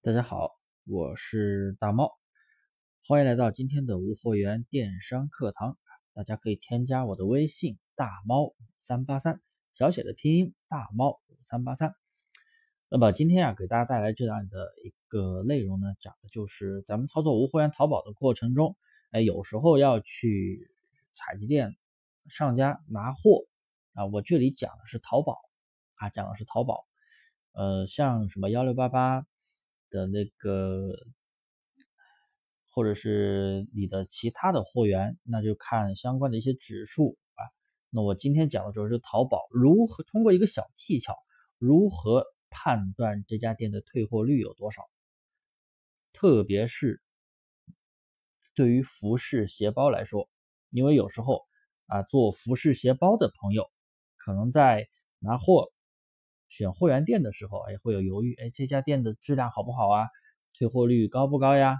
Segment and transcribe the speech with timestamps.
[0.00, 0.52] 大家好，
[0.86, 2.12] 我是大猫，
[3.08, 5.76] 欢迎来到今天的无货源电商课堂。
[6.14, 9.40] 大家可以添加我的微信大猫三八三，
[9.72, 11.96] 小写的拼音大猫三八三。
[12.88, 18.76] 那么今天啊，给大家带来这样的一个内容呢，讲的就是咱们操作无货源淘宝的过程中，
[19.10, 20.70] 哎，有时候要去
[21.12, 21.76] 采集店
[22.28, 23.46] 上家拿货
[23.94, 24.06] 啊。
[24.06, 25.40] 我这里讲的是淘宝
[25.96, 26.86] 啊，讲的是淘宝，
[27.50, 29.26] 呃，像什么幺六八八。
[29.90, 30.92] 的那个，
[32.70, 37.42] 或者是你的其他的货源，那就看相关的一些指数啊。
[37.90, 41.14] 那我今天讲的主要是淘宝如何通过一个小技巧，
[41.58, 44.82] 如何判断这家店的退货率有多少。
[46.12, 47.00] 特别是
[48.54, 50.28] 对于服饰鞋包来说，
[50.70, 51.46] 因为有时候
[51.86, 53.70] 啊，做服饰鞋包的朋友
[54.16, 55.72] 可能在拿货。
[56.48, 60.08] 选货源店的时候，哎，会有犹豫，哎，这家店的质量好不好啊？
[60.54, 61.76] 退货率高不高呀？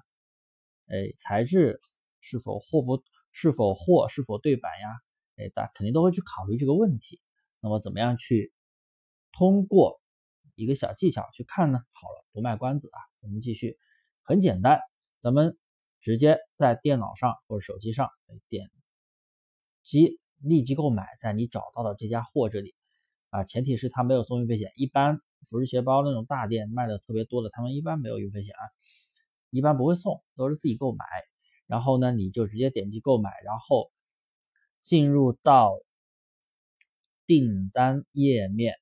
[0.87, 1.80] 哎，材质
[2.21, 3.02] 是否货不
[3.33, 4.88] 是否货是否对版呀？
[5.37, 7.21] 哎，大家肯定都会去考虑这个问题。
[7.60, 8.52] 那么怎么样去
[9.33, 10.01] 通过
[10.55, 11.79] 一个小技巧去看呢？
[11.93, 13.79] 好了，不卖关子啊，咱们继续。
[14.23, 14.80] 很简单，
[15.21, 15.59] 咱们
[16.01, 18.10] 直接在电脑上或者手机上
[18.49, 18.71] 点
[19.82, 22.75] 击立即购买，在你找到的这家货这里。
[23.30, 24.73] 啊，前提是他没有送运费险。
[24.74, 28.62] 一般服饰鞋包那种大店卖的特别多的，他们一般没有运费险啊，
[29.51, 31.04] 一般不会送，都是自己购买。
[31.66, 33.90] 然后呢，你就直接点击购买，然后
[34.80, 35.79] 进入到
[37.26, 38.76] 订单页面，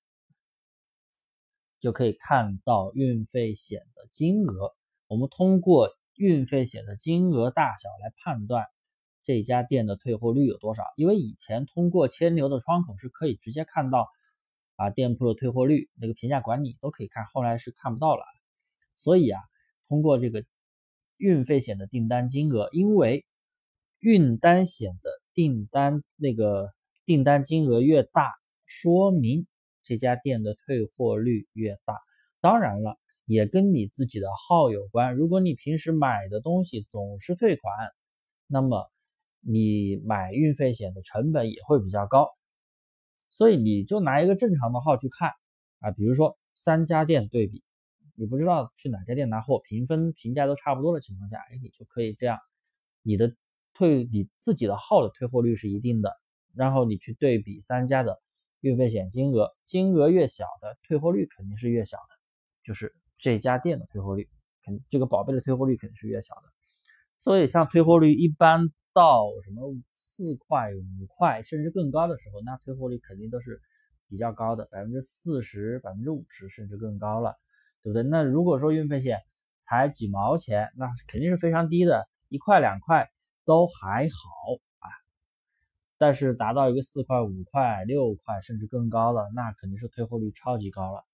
[1.81, 4.77] 就可以看到运费险的金额。
[5.09, 8.67] 我们通过运费险的金额大小来判断
[9.25, 10.85] 这家店的退货率有多少。
[10.95, 14.09] 因为以前通过千牛的窗口是可以直接看到。
[14.77, 18.23] 啊，店铺的退货率、那个评价管理都可以看，后来是看不到了。
[18.97, 19.41] 所以啊，
[19.89, 20.45] 通过这个
[21.17, 23.25] 运费险的订单金额，因为
[24.01, 26.71] 运单险的订单那个
[27.05, 28.35] 订单金额越大，
[28.67, 29.47] 说明
[29.83, 31.99] 这家店的退货率越大。
[32.41, 35.15] 当然了，也跟你自己的号有关。
[35.15, 37.75] 如果你平时买的东西总是退款，
[38.47, 38.91] 那么
[39.41, 42.29] 你买运费险的成本也会比较高。
[43.37, 45.33] 所以你就拿一个正常的号去看
[45.81, 47.63] 啊，比如说三家店对比，
[48.15, 52.39] 你不知道去哪家店拿货，评分评价都差不多的情况下，哎，你就可以这样，
[53.03, 53.35] 你的
[53.75, 56.17] 退你自己的号的退货率是一定的，
[56.55, 58.19] 然后你去对比三家的
[58.63, 62.15] 运费险金额，金额越小的退货率肯定是越小的，
[62.65, 64.31] 就是这家店的退货率
[64.65, 66.43] 肯这个宝贝的退货率肯定是越小的，
[67.19, 69.77] 所以像退货率一般到什么？
[69.93, 73.61] 四块、五块甚至更高的时候，那退货率肯定都是
[74.09, 77.37] 比较高的，百分之四十、百分之五十甚至更高了，
[77.83, 78.03] 对不对？
[78.03, 79.21] 那如果说运费险
[79.67, 83.11] 才几毛钱，那肯定是非常低的，一块、两块
[83.45, 84.15] 都还好
[84.79, 84.89] 啊。
[85.99, 91.05] 但是达到一个四块、五块、六块甚至更高了，那肯定是退货率超级高了。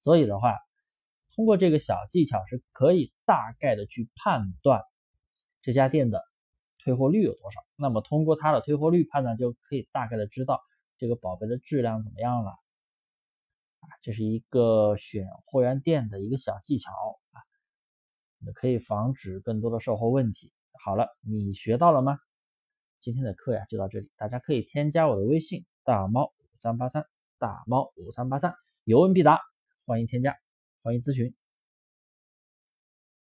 [0.00, 0.58] 所以的话，
[1.36, 4.82] 通过这个小技巧是可以大概的去判断
[5.62, 6.29] 这家店的。
[6.82, 7.60] 退货率有多少？
[7.76, 10.60] 那么通过它的退货率判断，就可以大概的知道
[10.98, 12.50] 这个宝贝的质量怎么样了。
[12.50, 16.90] 啊，这是一个选货源店的一个小技巧
[17.32, 17.40] 啊，
[18.54, 20.52] 可以防止更多的售后问题。
[20.84, 22.18] 好了，你学到了吗？
[23.00, 27.06] 今天的课呀就到这里，大家可以添加我的微信大猫五三八三
[27.38, 28.54] 大猫五三八三，
[28.84, 29.40] 有问必答，
[29.86, 30.36] 欢迎添加，
[30.82, 31.39] 欢迎咨询。